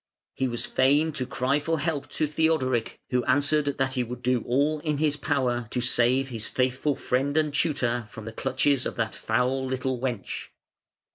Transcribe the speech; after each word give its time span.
He 0.33 0.47
was 0.47 0.65
fain 0.65 1.11
to 1.11 1.27
cry 1.27 1.59
for 1.59 1.79
help 1.79 2.09
to 2.13 2.25
Theodoric, 2.25 2.99
who 3.11 3.23
answered 3.25 3.65
that 3.77 3.93
he 3.93 4.03
would 4.03 4.23
do 4.23 4.41
all 4.47 4.79
in 4.79 4.97
his 4.97 5.15
power 5.15 5.67
to 5.69 5.79
save 5.79 6.29
his 6.29 6.47
faithful 6.47 6.95
friend 6.95 7.37
and 7.37 7.53
tutor 7.53 8.07
from 8.09 8.25
the 8.25 8.33
clutches 8.33 8.87
of 8.87 8.95
that 8.95 9.13
foul 9.13 9.63
little 9.63 9.99
wench. 9.99 10.47